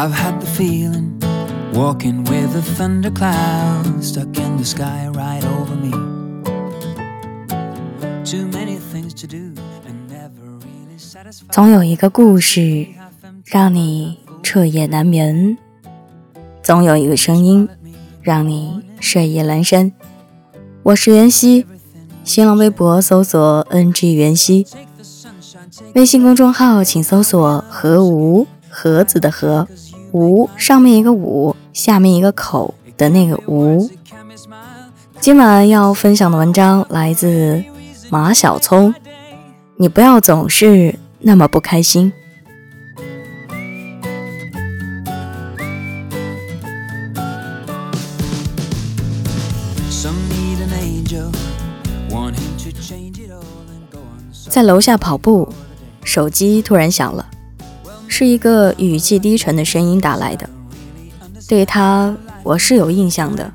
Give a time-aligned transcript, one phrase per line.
[0.00, 1.20] I've had the feeling
[1.74, 5.90] walking with a thundercloud stuck in the sky right over me.
[8.24, 9.52] Too many things to do
[9.86, 11.52] and never really satisfied.
[11.52, 12.86] 总有一个故事
[13.44, 15.58] 让你彻夜难眠，
[16.62, 17.68] 总有一个声音
[18.22, 19.92] 让你睡意阑珊。
[20.82, 21.66] 我是袁熙，
[22.24, 24.66] 新浪微博搜索 “ng 袁熙”，
[25.94, 29.68] 微信公众号请搜索“何无盒子的盒”，
[30.12, 33.90] 无上面一个五，下面一个口的那个无。
[35.20, 37.62] 今晚要分享的文章来自
[38.08, 38.94] 马小聪，
[39.76, 42.12] 你不要总是那么不开心。
[54.48, 55.48] 在楼下跑步，
[56.02, 57.24] 手机突然响了，
[58.12, 60.50] 是一个语气低沉的声音打来的。
[61.48, 63.50] 对他，我是有印象的。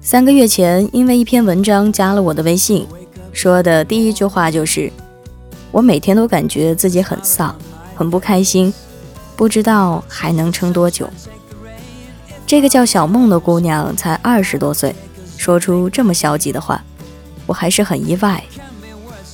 [0.00, 2.86] 三个月前，因为一篇文章加了我的微信，
[3.32, 4.90] 说的第一句话就是
[5.72, 7.54] ：“我每天都感觉自己很丧，
[7.96, 8.72] 很不开心，
[9.34, 11.10] 不知道还能撑多久。”
[12.46, 14.94] 这个叫小梦的姑娘才二十多岁，
[15.36, 16.82] 说出这么消极的话，
[17.46, 18.42] 我还是很意外。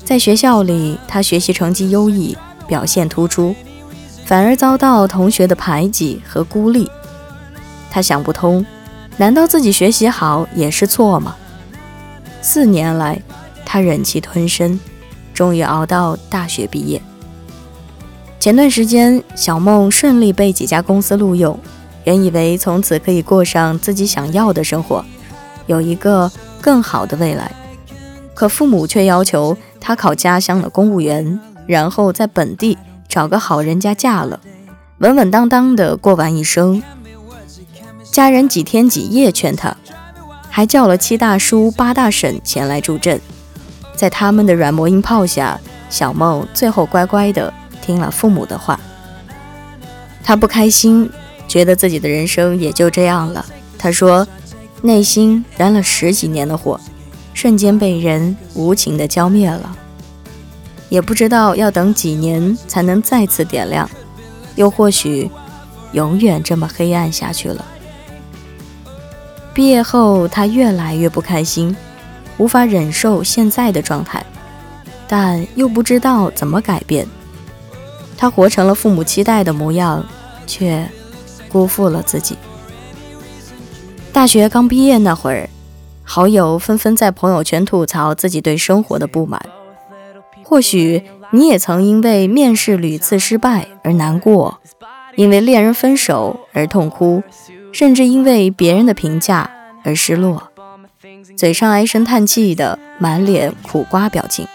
[0.05, 3.55] 在学校里，她学习成绩优异，表现突出，
[4.27, 6.91] 反而遭到同学的排挤和孤立。
[7.91, 8.67] 他想不通，
[9.17, 11.37] 难道自己学习好也是错吗？
[12.43, 13.23] 四年来，
[13.65, 14.79] 他忍气吞声，
[15.33, 17.01] 终于熬到大学毕业。
[18.41, 21.59] 前段时间，小梦顺利被几家公司录用，
[22.05, 25.05] 原以为从此可以过上自己想要的生活，
[25.67, 26.31] 有一个
[26.61, 27.51] 更好的未来。
[28.35, 32.77] 可父母却要求他考家乡的公务员，然后在本地
[33.09, 34.41] 找个好人家嫁了，
[34.99, 36.83] 稳稳当当的过完一生。
[38.13, 39.77] 家人几天几夜劝她，
[40.49, 43.21] 还叫了七大叔八大婶前来助阵。
[43.95, 48.79] 在他们的软磨硬泡下，小梦最后乖乖的听了父母的话。
[50.23, 51.11] 她不开心，
[51.47, 53.45] 觉得自己的人生也就这样了。
[53.79, 54.27] 她说，
[54.83, 56.81] 内心燃了十几年的火，
[57.33, 59.77] 瞬间被人无情的浇灭了。
[60.89, 63.89] 也不知道要等几年才能再次点亮，
[64.55, 65.31] 又或许
[65.93, 67.65] 永远这么黑暗下去了。
[69.53, 71.75] 毕业后，他越来越不开心，
[72.39, 74.25] 无法忍受现在的状态，
[75.09, 77.07] 但又不知道怎么改变。
[78.19, 80.05] 他活成了父母期待的模样，
[80.47, 80.87] 却
[81.49, 82.37] 辜负了自己。
[84.13, 85.49] 大学刚毕业那会儿，
[86.03, 89.41] 好友纷纷在朋友圈吐槽自己对生活的不满。
[90.49, 91.03] 或许
[91.33, 94.61] 你也曾因为面试屡次失败而难过，
[95.17, 97.21] 因为恋人分手而痛哭，
[97.73, 99.51] 甚至因为别人的评价
[99.83, 100.53] 而失落，
[101.37, 104.47] 嘴上唉声叹气的，满脸苦瓜表情。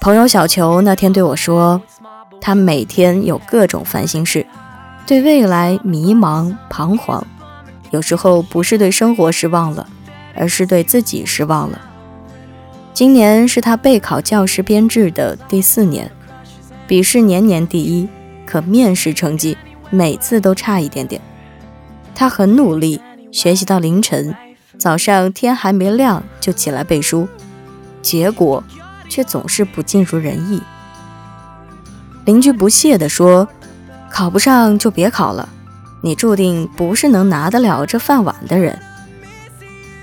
[0.00, 1.82] 朋友小球那天对我说，
[2.40, 4.46] 他每天有各种烦心事，
[5.06, 7.22] 对未来迷茫彷徨，
[7.90, 9.86] 有时候不是对生活失望了，
[10.34, 11.78] 而是对自己失望了。
[12.92, 16.10] 今年是他备考教师编制的第四年，
[16.86, 18.08] 笔试年年第一，
[18.44, 19.56] 可面试成绩
[19.88, 21.20] 每次都差一点点。
[22.14, 23.00] 他很努力，
[23.32, 24.34] 学习到凌晨，
[24.76, 27.26] 早上天还没亮就起来背书，
[28.02, 28.62] 结果
[29.08, 30.60] 却总是不尽如人意。
[32.26, 33.48] 邻居不屑地说
[34.10, 35.48] ：“考不上就别考了，
[36.02, 38.78] 你注定不是能拿得了这饭碗的人。”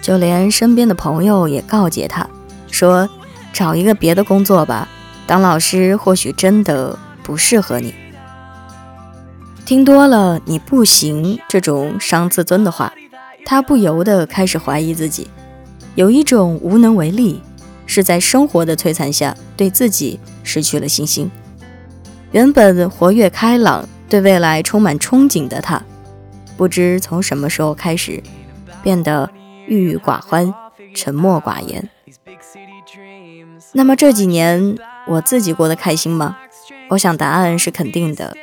[0.02, 2.28] 就连身边的朋友也告诫他。
[2.72, 3.10] 说
[3.54, 4.88] 找一个别的工作吧，
[5.26, 7.94] 当老师或许真的不适合你。
[9.66, 12.94] 听多了你不行这种伤自尊的话，
[13.46, 15.28] 他不由得开始怀疑自己，
[15.96, 17.42] 有一种无能为力，
[17.86, 21.30] 是在生活的摧残下对自己失去了信心。
[22.32, 25.82] 原本活跃开朗、对未来充满憧憬的他，
[26.56, 28.24] 不知从什么时候开始，
[28.82, 29.30] 变得
[29.68, 30.54] 郁郁寡欢、
[30.94, 31.90] 沉默寡言。
[33.74, 36.38] 那么这几年我自己过得开心吗？
[36.90, 38.36] 我想答案是肯定的。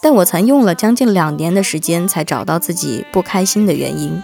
[0.00, 4.22] 但我曾用了将近两年的时间才找到自己不开心的原因。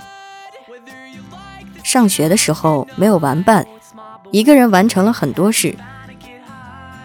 [1.83, 3.67] 上学的时候没有玩伴，
[4.31, 5.75] 一个人完成了很多事。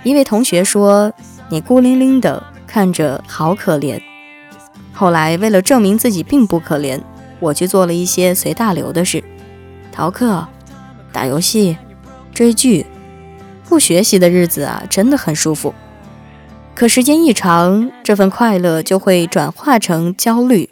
[0.04, 1.12] 一位同学说
[1.50, 4.02] ：“你孤零零的，看着好可怜。”
[4.94, 7.02] 后来为了证明自己并不可怜，
[7.40, 9.24] 我去做了一些随大流的事：
[9.92, 10.46] 逃课、
[11.12, 11.78] 打游戏、
[12.34, 12.86] 追剧。
[13.68, 15.74] 不学习的日子啊，真的很舒服。
[16.74, 20.70] 可时间一长，这份快乐就会转化成焦虑，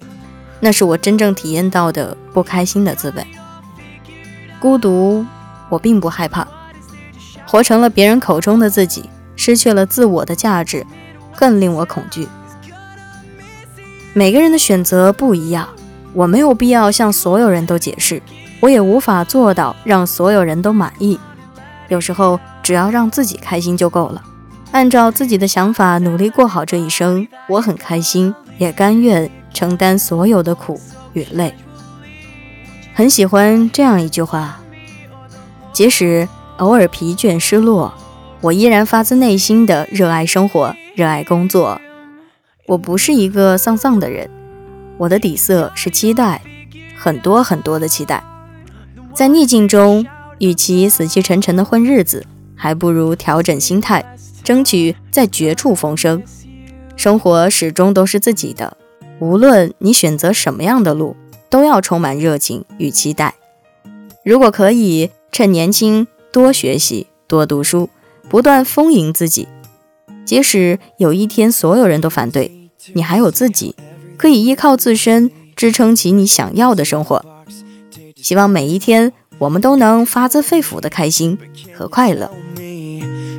[0.59, 3.25] 那是我真正体验到的不开心的滋味。
[4.59, 5.25] 孤独，
[5.69, 6.45] 我并不害怕；
[7.45, 10.85] 活成了别人口中的自己，失去了自我的价值，
[11.35, 12.27] 更令我恐惧。
[14.13, 15.67] 每个人的选择不一样，
[16.13, 18.21] 我没有必要向所有人都解释，
[18.59, 21.19] 我也无法做到让所有人都满意。
[21.87, 24.23] 有时候，只要让自己开心就够了，
[24.71, 30.79] 按照自己的想法努力过好这一生，我很开心，也甘愿承担所有的苦
[31.11, 31.53] 与累。
[32.95, 34.59] 很喜欢这样一句话：
[35.73, 36.27] 即使
[36.57, 37.93] 偶尔疲倦失落，
[38.39, 41.81] 我依然发自内心的热爱生活，热爱工作。
[42.67, 44.29] 我不是一个丧丧的人，
[44.97, 46.41] 我的底色是期待，
[46.97, 48.23] 很多很多的期待。
[49.13, 50.05] 在逆境中，
[50.39, 52.25] 与其死气沉沉的混日子，
[52.63, 56.23] 还不如调整心态，争取在绝处逢生。
[56.95, 58.77] 生活始终都是自己的，
[59.19, 61.17] 无论你选择什么样的路，
[61.49, 63.35] 都要充满热情与期待。
[64.23, 67.89] 如果可以，趁年轻多学习，多读书，
[68.29, 69.49] 不断丰盈自己。
[70.23, 73.75] 即使有一天所有人都反对，你还有自己，
[74.15, 77.25] 可以依靠自身支撑起你想要的生活。
[78.15, 81.37] 希望每一天我们都能发自肺腑的开心
[81.75, 82.31] 和快乐。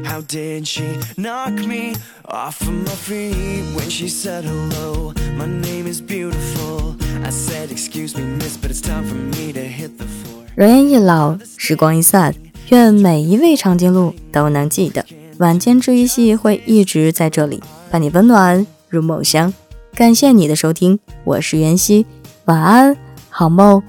[0.05, 0.85] How did she
[1.17, 1.95] knock me
[2.27, 5.12] off of my feet when she said hello?
[5.37, 6.97] My name is beautiful.
[7.25, 10.45] I said, Excuse me, miss, but it's time for me to hit the floor.
[10.55, 12.35] 人一老，时光一散，
[12.69, 15.05] 愿每一位长颈鹿都能记得，
[15.39, 19.53] 晚间治愈系会一直在这里，伴你温暖入梦乡。
[19.95, 22.06] 感谢你的收听，我是袁熙，
[22.45, 22.97] 晚安，
[23.31, 23.83] 好梦，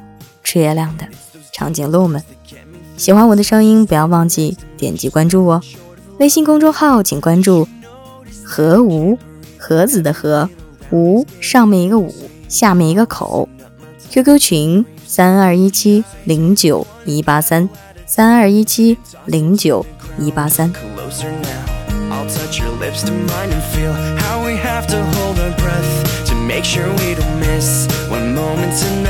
[0.43, 1.05] 吃月亮的
[1.53, 2.23] 长颈鹿们。
[2.97, 5.61] 喜欢我的声音，不要忘记点击关注哦。
[6.19, 7.67] 微信公众号请关注
[8.43, 9.17] 何无
[9.57, 10.49] 盒子的何
[10.91, 12.13] 无上面一个五
[12.47, 13.49] 下面一个口
[14.11, 17.67] ，QQ 群三二一七零九一八三
[18.05, 19.85] 三二一七零九
[20.17, 20.71] 一八三。
[20.73, 21.65] closer now.
[22.11, 23.91] I'll touch your lips to mine and feel
[24.21, 28.77] how we have to hold our breath to make sure we don't miss one moment
[28.77, 29.04] tonight.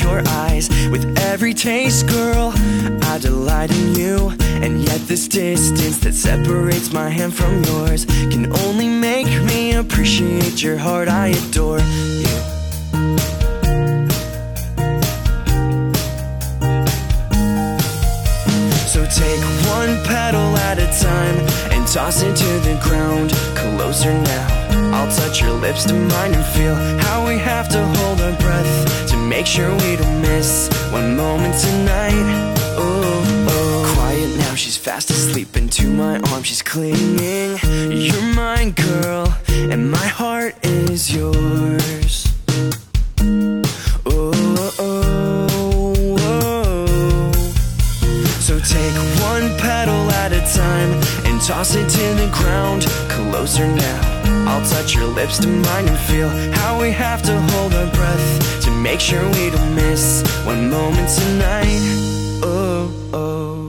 [0.00, 0.68] Your eyes.
[0.90, 2.52] With every taste, girl,
[3.02, 4.32] I delight in you.
[4.40, 10.62] And yet, this distance that separates my hand from yours can only make me appreciate
[10.62, 11.08] your heart.
[11.08, 12.36] I adore you.
[18.92, 19.40] So take
[19.76, 23.30] one petal at a time toss it to the ground.
[23.54, 24.92] Closer now.
[24.94, 29.08] I'll touch your lips to mine and feel how we have to hold our breath
[29.10, 32.54] to make sure we don't miss one moment tonight.
[32.76, 33.94] Oh, oh.
[33.94, 37.58] Quiet now, she's fast asleep into my arms, she's clinging.
[37.90, 42.25] You're mine, girl, and my heart is yours.
[51.46, 52.82] Toss it to the ground.
[53.08, 54.46] Closer now.
[54.48, 58.62] I'll touch your lips to mine and feel how we have to hold our breath
[58.64, 61.82] to make sure we don't miss one moment tonight.
[62.42, 63.65] Oh, oh.